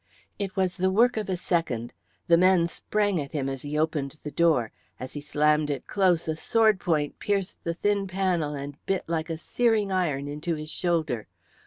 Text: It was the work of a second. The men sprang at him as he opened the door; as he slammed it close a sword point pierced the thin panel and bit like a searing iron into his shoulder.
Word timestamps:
It 0.39 0.55
was 0.55 0.77
the 0.77 0.89
work 0.89 1.15
of 1.15 1.29
a 1.29 1.37
second. 1.37 1.93
The 2.25 2.35
men 2.35 2.65
sprang 2.65 3.21
at 3.21 3.33
him 3.33 3.47
as 3.47 3.61
he 3.61 3.77
opened 3.77 4.15
the 4.23 4.31
door; 4.31 4.71
as 4.99 5.13
he 5.13 5.21
slammed 5.21 5.69
it 5.69 5.85
close 5.85 6.27
a 6.27 6.35
sword 6.35 6.79
point 6.79 7.19
pierced 7.19 7.63
the 7.63 7.75
thin 7.75 8.07
panel 8.07 8.55
and 8.55 8.83
bit 8.87 9.03
like 9.05 9.29
a 9.29 9.37
searing 9.37 9.91
iron 9.91 10.27
into 10.27 10.55
his 10.55 10.71
shoulder. 10.71 11.27